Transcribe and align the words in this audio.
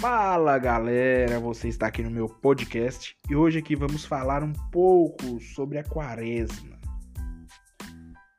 Fala 0.00 0.56
galera, 0.58 1.38
você 1.38 1.68
está 1.68 1.88
aqui 1.88 2.02
no 2.02 2.10
meu 2.10 2.26
podcast 2.26 3.14
e 3.28 3.36
hoje 3.36 3.58
aqui 3.58 3.76
vamos 3.76 4.02
falar 4.02 4.42
um 4.42 4.54
pouco 4.72 5.38
sobre 5.40 5.76
a 5.76 5.84
quaresma. 5.84 6.80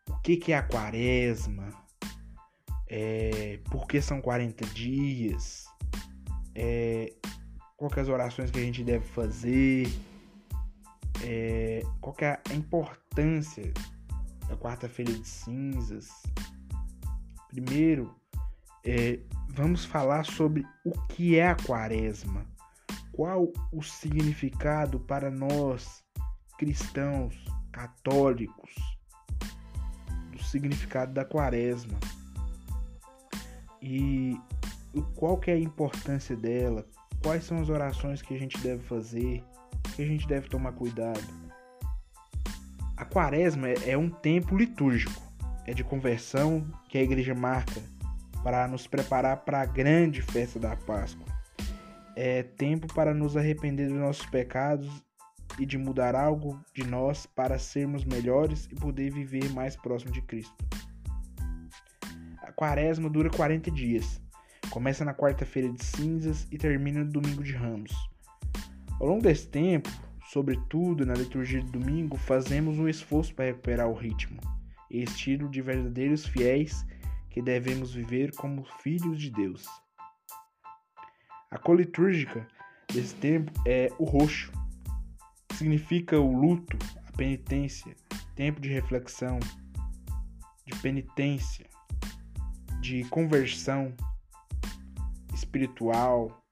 O 0.10 0.18
que, 0.24 0.52
é 0.52 0.58
a 0.58 0.64
quaresma? 0.64 1.70
É, 2.90 3.60
por 3.70 3.86
que 3.86 4.02
são 4.02 4.20
40 4.20 4.66
dias? 4.74 5.68
É, 6.56 7.14
quais 7.78 7.96
as 7.96 8.10
orações 8.10 8.50
que 8.50 8.58
a 8.58 8.64
gente 8.64 8.84
deve 8.84 9.06
fazer? 9.06 9.88
É, 11.24 11.84
qual 12.00 12.16
é 12.22 12.40
a 12.50 12.56
importância 12.56 13.72
da 14.50 14.58
quarta-feira 14.58 15.14
de 15.14 15.28
cinzas? 15.28 16.10
Primeiro, 17.50 18.16
é, 18.84 19.20
vamos 19.54 19.84
falar 19.84 20.26
sobre 20.26 20.66
o 20.84 20.92
que 21.08 21.38
é 21.38 21.48
a 21.48 21.56
quaresma. 21.56 22.46
Qual 23.12 23.52
o 23.72 23.82
significado 23.82 25.00
para 25.00 25.30
nós 25.30 26.04
cristãos 26.58 27.36
católicos 27.72 28.74
do 30.32 30.42
significado 30.44 31.14
da 31.14 31.26
quaresma 31.26 32.00
e 33.82 34.40
qual 35.16 35.38
que 35.38 35.52
é 35.52 35.56
a 35.56 35.60
importância 35.60 36.36
dela, 36.36 36.86
quais 37.22 37.44
são 37.44 37.60
as 37.60 37.70
orações 37.70 38.22
que 38.22 38.34
a 38.34 38.40
gente 38.40 38.58
deve 38.60 38.84
fazer, 38.84 39.44
que 39.96 40.02
a 40.02 40.06
gente 40.06 40.28
deve 40.28 40.48
tomar 40.48 40.72
cuidado. 40.74 41.22
A 42.96 43.04
quaresma 43.04 43.68
é 43.68 43.98
um 43.98 44.10
tempo 44.10 44.56
litúrgico, 44.56 45.22
é 45.66 45.74
de 45.74 45.84
conversão 45.84 46.66
que 46.88 46.98
a 46.98 47.04
igreja 47.04 47.34
marca 47.34 47.82
para 48.44 48.68
nos 48.68 48.88
preparar 48.88 49.38
para 49.38 49.62
a 49.62 49.66
grande 49.66 50.22
festa 50.22 50.60
da 50.60 50.76
Páscoa. 50.76 51.26
É 52.16 52.44
tempo 52.44 52.92
para 52.94 53.14
nos 53.14 53.38
arrepender 53.38 53.88
dos 53.88 53.98
nossos 53.98 54.26
pecados 54.26 55.04
e 55.60 55.66
de 55.66 55.78
mudar 55.78 56.16
algo 56.16 56.60
de 56.74 56.86
nós 56.86 57.26
para 57.26 57.60
sermos 57.60 58.04
melhores 58.04 58.68
e 58.72 58.76
poder 58.76 59.12
viver 59.12 59.50
mais 59.52 59.76
próximo 59.76 60.12
de 60.12 60.22
Cristo. 60.22 60.56
A 62.42 62.52
quaresma 62.52 63.10
dura 63.10 63.30
40 63.30 63.72
dias. 63.72 64.22
Começa 64.70 65.04
na 65.04 65.14
quarta-feira 65.14 65.72
de 65.72 65.84
cinzas 65.84 66.48
e 66.52 66.58
termina 66.58 67.04
no 67.04 67.12
domingo 67.12 67.44
de 67.44 67.54
ramos. 67.54 67.92
Ao 69.00 69.08
longo 69.08 69.22
desse 69.22 69.48
tempo, 69.48 69.90
sobretudo 70.32 71.06
na 71.06 71.14
liturgia 71.14 71.62
de 71.62 71.72
domingo, 71.72 72.18
fazemos 72.18 72.78
um 72.78 72.88
esforço 72.88 73.34
para 73.34 73.46
recuperar 73.46 73.88
o 73.88 73.94
ritmo 73.94 74.40
e 74.90 75.04
estilo 75.04 75.50
de 75.50 75.62
verdadeiros 75.62 76.26
fiéis 76.26 76.86
que 77.32 77.42
devemos 77.42 77.94
viver 77.94 78.36
como 78.36 78.66
filhos 78.82 79.20
de 79.20 79.32
Deus. 79.32 79.66
A 81.50 81.58
cor 81.58 81.78
litúrgica 81.78 82.46
desse 82.94 83.16
tempo 83.16 83.52
é 83.66 83.90
o 83.98 84.04
roxo. 84.04 84.52
Significa 85.54 86.20
o 86.20 86.34
luto, 86.34 86.78
a 87.08 87.12
penitência, 87.14 87.96
tempo 88.36 88.60
de 88.60 88.70
reflexão, 88.70 89.40
de 90.66 90.76
penitência, 90.82 91.66
de 92.82 93.06
conversão 93.06 93.94
espiritual, 95.34 96.44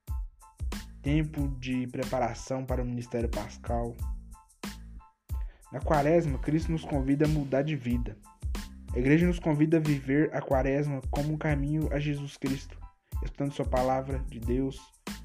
tempo 1.01 1.49
de 1.59 1.87
preparação 1.87 2.65
para 2.65 2.81
o 2.81 2.85
ministério 2.85 3.29
pascal. 3.29 3.95
Na 5.71 5.79
quaresma, 5.81 6.39
Cristo 6.39 6.71
nos 6.71 6.85
convida 6.85 7.25
a 7.25 7.29
mudar 7.29 7.63
de 7.63 7.75
vida 7.75 8.17
a 8.93 8.97
igreja 8.99 9.27
nos 9.27 9.39
convida 9.39 9.77
a 9.77 9.79
viver 9.79 10.33
a 10.33 10.41
quaresma 10.41 11.01
como 11.11 11.33
um 11.33 11.37
caminho 11.37 11.87
a 11.93 11.99
Jesus 11.99 12.37
Cristo, 12.37 12.77
estudando 13.23 13.53
Sua 13.53 13.65
palavra 13.65 14.19
de 14.27 14.39
Deus, 14.39 14.79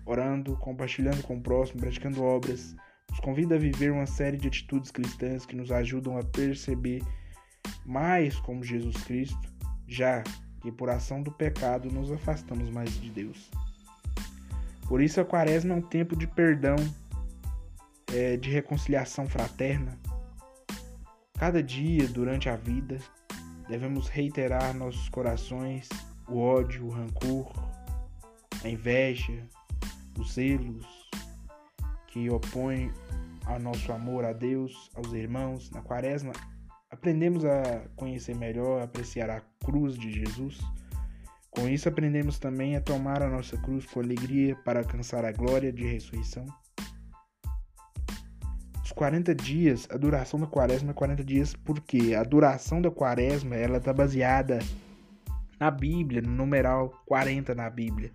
orando, 0.05 0.57
compartilhando 0.59 1.23
com 1.23 1.37
o 1.37 1.41
próximo, 1.41 1.81
praticando 1.81 2.23
obras. 2.23 2.77
Nos 3.09 3.21
convida 3.21 3.55
a 3.55 3.59
viver 3.59 3.91
uma 3.91 4.07
série 4.07 4.37
de 4.37 4.49
atitudes 4.49 4.91
cristãs 4.91 5.47
que 5.47 5.57
nos 5.57 5.71
ajudam 5.71 6.19
a 6.19 6.23
perceber 6.23 7.03
mais 7.87 8.39
como 8.41 8.63
Jesus 8.63 8.97
Cristo, 9.05 9.49
já 9.87 10.23
que 10.61 10.71
por 10.71 10.91
ação 10.91 11.23
do 11.23 11.31
pecado 11.31 11.91
nos 11.91 12.11
afastamos 12.11 12.69
mais 12.71 12.93
de 13.01 13.11
Deus. 13.11 13.51
Por 14.89 15.01
isso, 15.01 15.21
a 15.21 15.25
quaresma 15.25 15.75
é 15.75 15.77
um 15.77 15.83
tempo 15.83 16.17
de 16.17 16.27
perdão, 16.27 16.77
é, 18.13 18.37
de 18.37 18.51
reconciliação 18.51 19.27
fraterna. 19.27 19.99
Cada 21.39 21.63
dia 21.63 22.07
durante 22.09 22.49
a 22.49 22.57
vida, 22.57 22.99
devemos 23.69 24.09
reiterar 24.09 24.75
nossos 24.75 25.09
corações 25.09 25.89
o 26.29 26.39
ódio, 26.39 26.87
o 26.87 26.91
rancor, 26.91 27.53
a 28.63 28.69
inveja, 28.69 29.47
os 30.19 30.35
zelos 30.35 30.87
que 32.09 32.31
opõem 32.31 32.91
ao 33.45 33.59
nosso 33.59 33.93
amor 33.93 34.25
a 34.25 34.33
Deus, 34.33 34.91
aos 34.95 35.13
irmãos. 35.13 35.71
Na 35.71 35.83
quaresma, 35.83 36.33
aprendemos 36.91 37.45
a 37.45 37.83
conhecer 37.97 38.35
melhor, 38.37 38.81
a 38.81 38.85
apreciar 38.85 39.31
a 39.31 39.41
cruz 39.65 39.99
de 39.99 40.11
Jesus. 40.11 40.59
Com 41.51 41.69
isso, 41.69 41.89
aprendemos 41.89 42.39
também 42.39 42.77
a 42.77 42.81
tomar 42.81 43.23
a 43.23 43.29
nossa 43.29 43.57
cruz 43.59 43.87
com 43.87 44.01
alegria 44.01 44.57
para 44.65 44.81
alcançar 44.81 45.25
a 45.25 45.33
glória 45.33 45.73
de 45.73 45.85
ressurreição. 45.85 46.47
40 48.93 49.35
dias, 49.35 49.89
a 49.91 49.97
duração 49.97 50.39
da 50.39 50.47
quaresma 50.47 50.91
é 50.91 50.95
40 50.95 51.25
dias 51.25 51.55
porque 51.55 52.15
a 52.15 52.23
duração 52.23 52.83
da 52.83 52.91
quaresma 52.91 53.57
ela 53.57 53.79
está 53.79 53.93
baseada 53.93 54.59
na 55.59 55.71
Bíblia, 55.71 56.21
no 56.21 56.31
numeral 56.31 56.91
40 57.07 57.55
na 57.55 57.71
Bíblia. 57.71 58.11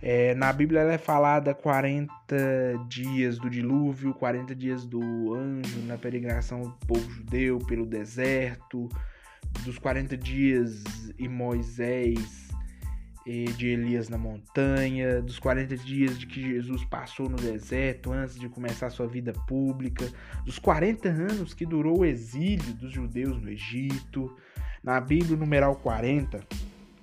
É, 0.00 0.34
na 0.34 0.52
Bíblia 0.52 0.80
ela 0.80 0.92
é 0.92 0.98
falada 0.98 1.54
40 1.54 2.10
dias 2.88 3.38
do 3.38 3.48
dilúvio, 3.48 4.12
40 4.12 4.54
dias 4.54 4.84
do 4.84 5.34
anjo 5.34 5.80
na 5.86 5.96
peregrinação 5.96 6.60
do 6.60 6.70
povo 6.86 7.10
judeu 7.10 7.58
pelo 7.60 7.86
deserto, 7.86 8.88
dos 9.64 9.78
40 9.78 10.16
dias 10.16 10.84
e 11.18 11.28
Moisés 11.28 12.44
de 13.24 13.68
Elias 13.68 14.08
na 14.08 14.18
montanha, 14.18 15.22
dos 15.22 15.38
40 15.38 15.76
dias 15.78 16.18
de 16.18 16.26
que 16.26 16.42
Jesus 16.42 16.84
passou 16.84 17.28
no 17.28 17.36
deserto 17.36 18.12
antes 18.12 18.38
de 18.38 18.48
começar 18.48 18.90
sua 18.90 19.06
vida 19.06 19.32
pública, 19.46 20.06
dos 20.44 20.58
40 20.58 21.08
anos 21.08 21.54
que 21.54 21.64
durou 21.64 22.00
o 22.00 22.04
exílio 22.04 22.74
dos 22.74 22.92
judeus 22.92 23.40
no 23.40 23.48
Egito. 23.48 24.34
Na 24.82 25.00
Bíblia, 25.00 25.36
numeral 25.36 25.76
40, 25.76 26.44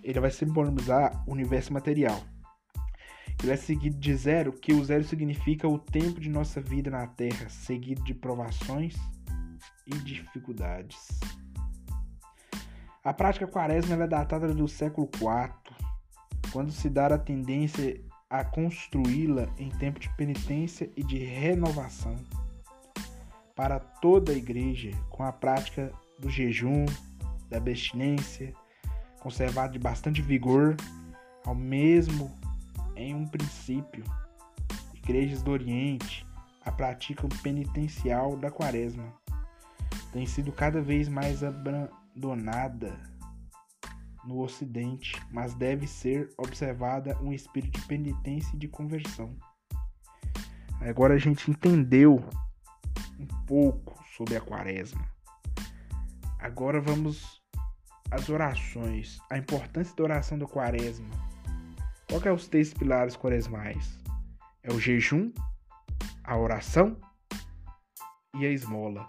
ele 0.04 0.20
vai 0.20 0.30
simbolizar 0.30 1.24
o 1.28 1.32
universo 1.32 1.74
material. 1.74 2.24
Ele 3.42 3.52
é 3.52 3.58
seguido 3.58 3.98
de 3.98 4.16
zero, 4.16 4.54
que 4.54 4.72
o 4.72 4.86
zero 4.86 5.04
significa 5.04 5.68
o 5.68 5.80
tempo 5.80 6.20
de 6.20 6.30
nossa 6.30 6.62
vida 6.62 6.92
na 6.92 7.08
Terra, 7.08 7.50
seguido 7.50 8.04
de 8.04 8.14
provações 8.14 8.96
e 9.88 9.96
dificuldades. 9.98 10.98
A 13.04 13.12
prática 13.12 13.48
quaresma 13.48 13.96
é 13.96 14.08
datada 14.08 14.54
do 14.54 14.68
século 14.68 15.10
IV, 15.16 15.61
quando 16.52 16.72
se 16.72 16.90
dá 16.90 17.08
a 17.08 17.18
tendência 17.18 18.02
a 18.30 18.44
construí-la 18.44 19.48
em 19.58 19.70
tempo 19.70 20.00
de 20.00 20.10
penitência 20.16 20.90
e 20.96 21.04
de 21.04 21.18
renovação 21.18 22.16
para 23.56 23.80
toda 23.80 24.32
a 24.32 24.36
igreja, 24.36 24.92
com 25.10 25.24
a 25.24 25.32
prática 25.32 25.92
do 26.18 26.30
jejum, 26.30 26.86
da 27.50 27.58
abstinência, 27.58 28.54
conservado 29.20 29.74
de 29.74 29.80
bastante 29.80 30.22
vigor, 30.22 30.76
ao 31.46 31.54
mesmo 31.54 32.32
em 32.96 33.14
um 33.14 33.28
princípio. 33.28 34.04
Igrejas 34.94 35.42
do 35.42 35.52
Oriente 35.52 36.26
a 36.64 36.72
prática 36.72 37.28
penitencial 37.42 38.38
da 38.38 38.52
quaresma 38.52 39.12
tem 40.14 40.26
sido 40.26 40.52
cada 40.52 40.82
vez 40.82 41.08
mais 41.08 41.44
abandonada 41.44 42.96
no 44.24 44.40
Ocidente, 44.42 45.22
mas 45.32 45.54
deve 45.54 45.88
ser 45.88 46.30
observada 46.38 47.18
um 47.22 47.34
espírito 47.34 47.80
de 47.80 47.88
penitência 47.88 48.56
e 48.56 48.60
de 48.60 48.68
conversão. 48.68 49.36
Agora 50.80 51.16
a 51.16 51.18
gente 51.18 51.50
entendeu 51.50 52.24
um 53.20 53.46
pouco 53.46 54.04
sobre 54.16 54.36
a 54.36 54.42
quaresma. 54.42 55.08
Agora 56.40 56.82
vamos 56.82 57.42
às 58.10 58.30
orações, 58.30 59.20
a 59.30 59.38
importância 59.38 59.96
da 59.96 60.04
oração 60.04 60.38
da 60.38 60.48
quaresma. 60.48 61.10
Qual 62.10 62.22
é 62.24 62.32
os 62.32 62.48
três 62.48 62.74
pilares 62.74 63.16
quaresmais? 63.16 64.00
É 64.64 64.72
o 64.72 64.80
jejum, 64.80 65.32
a 66.24 66.38
oração 66.38 66.98
e 68.36 68.46
a 68.46 68.50
esmola. 68.50 69.08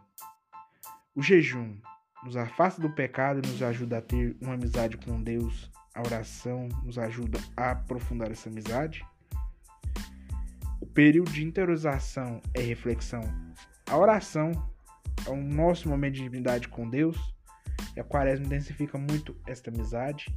O 1.15 1.23
jejum 1.23 1.77
nos 2.23 2.37
afasta 2.37 2.81
do 2.81 2.91
pecado 2.91 3.41
e 3.43 3.49
nos 3.49 3.63
ajuda 3.63 3.99
a 3.99 4.03
ter 4.03 4.37
uma 4.41 4.55
amizade 4.55 4.97
com 4.97 5.23
Deus. 5.23 5.71
A 5.95 6.01
oração 6.01 6.69
nos 6.85 6.99
ajuda 6.99 7.39
a 7.57 7.73
aprofundar 7.73 8.31
essa 8.31 8.49
amizade. 8.49 9.05
O 10.81 10.87
período 10.87 11.31
de 11.31 11.45
interiorização 11.45 12.41
é 12.55 12.61
reflexão. 12.61 13.23
A 13.89 13.97
oração 13.97 14.51
é 15.27 15.31
o 15.31 15.37
nosso 15.37 15.89
momento 15.89 16.15
de 16.15 16.23
intimidade 16.23 16.69
com 16.69 16.89
Deus. 16.89 17.17
E 17.97 18.01
a 18.01 18.05
quaresma 18.05 18.47
intensifica 18.47 18.97
muito 18.97 19.37
esta 19.47 19.71
amizade. 19.71 20.35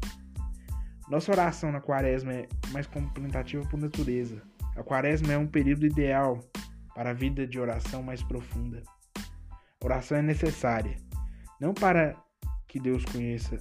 Nossa 1.09 1.31
oração 1.31 1.71
na 1.71 1.79
quaresma 1.79 2.33
é 2.33 2.47
mais 2.71 2.87
contemplativa 2.87 3.63
por 3.67 3.79
natureza. 3.79 4.41
A 4.75 4.83
quaresma 4.83 5.31
é 5.31 5.37
um 5.37 5.47
período 5.47 5.85
ideal 5.85 6.39
para 6.93 7.11
a 7.11 7.13
vida 7.13 7.47
de 7.47 7.59
oração 7.59 8.01
mais 8.01 8.23
profunda. 8.23 8.81
A 9.81 9.85
oração 9.85 10.17
é 10.17 10.21
necessária, 10.21 10.97
não 11.65 11.73
para 11.73 12.15
que 12.67 12.79
Deus 12.79 13.03
conheça 13.05 13.57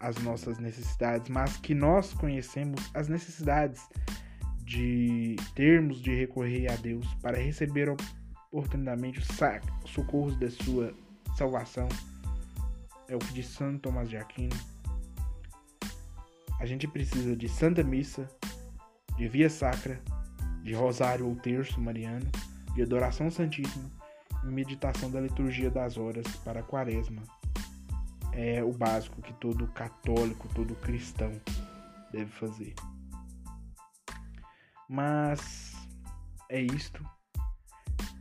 as 0.00 0.16
nossas 0.22 0.58
necessidades, 0.58 1.28
mas 1.28 1.58
que 1.58 1.74
nós 1.74 2.14
conhecemos 2.14 2.80
as 2.94 3.06
necessidades 3.06 3.86
de 4.60 5.36
termos 5.54 6.00
de 6.00 6.14
recorrer 6.14 6.72
a 6.72 6.76
Deus 6.76 7.06
para 7.20 7.36
receber 7.36 7.94
oportunamente 8.50 9.18
os 9.18 9.28
socorros 9.84 10.38
da 10.38 10.50
sua 10.50 10.94
salvação. 11.36 11.86
É 13.08 13.14
o 13.14 13.18
que 13.18 13.34
diz 13.34 13.46
Santo 13.48 13.80
Tomás 13.80 14.08
de 14.08 14.16
Aquino. 14.16 14.56
A 16.58 16.64
gente 16.64 16.88
precisa 16.88 17.36
de 17.36 17.46
Santa 17.46 17.82
Missa, 17.82 18.26
de 19.18 19.28
Via 19.28 19.50
Sacra, 19.50 20.00
de 20.62 20.72
Rosário 20.72 21.28
ou 21.28 21.36
Terço 21.36 21.78
Mariano, 21.78 22.30
de 22.74 22.80
Adoração 22.80 23.30
Santíssima 23.30 23.90
meditação 24.44 25.10
da 25.10 25.20
liturgia 25.20 25.70
das 25.70 25.96
horas 25.96 26.26
para 26.44 26.60
a 26.60 26.62
Quaresma. 26.62 27.22
É 28.32 28.62
o 28.62 28.72
básico 28.72 29.22
que 29.22 29.32
todo 29.34 29.66
católico, 29.68 30.48
todo 30.54 30.74
cristão 30.76 31.32
deve 32.12 32.30
fazer. 32.32 32.74
Mas 34.88 35.72
é 36.48 36.60
isto. 36.60 37.04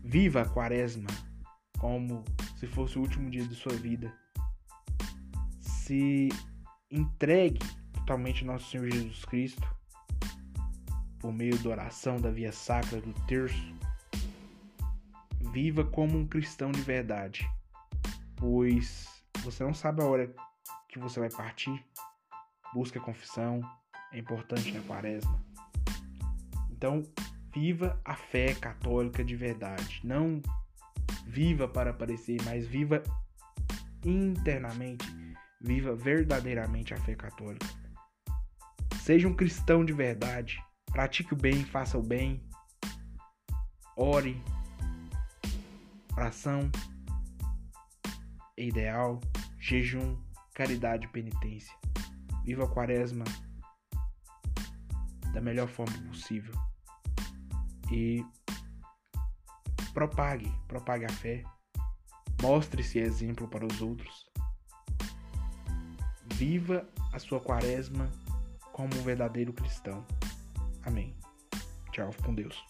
Viva 0.03 0.41
a 0.41 0.49
Quaresma 0.49 1.09
como 1.79 2.23
se 2.57 2.67
fosse 2.67 2.97
o 2.97 3.01
último 3.01 3.29
dia 3.29 3.45
de 3.45 3.55
sua 3.55 3.73
vida. 3.73 4.13
Se 5.59 6.29
entregue 6.89 7.59
totalmente 7.93 8.41
ao 8.41 8.53
nosso 8.53 8.69
Senhor 8.69 8.89
Jesus 8.89 9.25
Cristo 9.25 9.67
por 11.19 11.31
meio 11.31 11.57
da 11.59 11.69
oração 11.69 12.17
da 12.17 12.29
via 12.29 12.51
sacra 12.51 12.99
do 12.99 13.13
terço. 13.25 13.73
Viva 15.53 15.85
como 15.85 16.17
um 16.17 16.25
cristão 16.25 16.71
de 16.71 16.81
verdade, 16.81 17.47
pois 18.35 19.23
você 19.43 19.63
não 19.63 19.71
sabe 19.71 20.01
a 20.01 20.05
hora 20.05 20.33
que 20.89 20.97
você 20.97 21.19
vai 21.19 21.29
partir. 21.29 21.85
Busca 22.73 22.97
a 22.97 23.03
confissão, 23.03 23.61
é 24.11 24.17
importante 24.17 24.71
na 24.71 24.81
quaresma. 24.81 25.39
Então, 26.71 27.03
viva 27.53 28.01
a 28.03 28.15
fé 28.15 28.55
católica 28.55 29.23
de 29.23 29.35
verdade. 29.35 30.01
Não 30.03 30.41
viva 31.27 31.67
para 31.67 31.91
aparecer, 31.91 32.41
mas 32.45 32.65
viva 32.65 33.03
internamente, 34.03 35.05
viva 35.61 35.95
verdadeiramente 35.95 36.95
a 36.95 36.97
fé 36.97 37.13
católica. 37.13 37.67
Seja 39.03 39.27
um 39.27 39.35
cristão 39.35 39.85
de 39.85 39.93
verdade. 39.93 40.59
Pratique 40.91 41.35
o 41.35 41.37
bem, 41.37 41.63
faça 41.63 41.95
o 41.95 42.01
bem. 42.01 42.41
Ore. 43.95 44.41
Oração 46.15 46.69
ideal. 48.57 49.19
Jejum, 49.59 50.17
caridade 50.53 51.05
e 51.05 51.09
penitência. 51.09 51.75
Viva 52.43 52.65
a 52.65 52.67
quaresma 52.67 53.23
da 55.33 55.41
melhor 55.41 55.67
forma 55.67 55.97
possível. 56.09 56.53
E 57.91 58.23
propague, 59.93 60.51
propague 60.67 61.05
a 61.05 61.09
fé. 61.09 61.43
Mostre-se 62.41 62.99
exemplo 62.99 63.47
para 63.47 63.65
os 63.65 63.81
outros. 63.81 64.29
Viva 66.33 66.87
a 67.13 67.19
sua 67.19 67.39
quaresma 67.39 68.09
como 68.73 68.93
um 68.95 69.03
verdadeiro 69.03 69.53
cristão. 69.53 70.05
Amém. 70.83 71.15
Tchau, 71.91 72.09
com 72.23 72.33
Deus. 72.33 72.65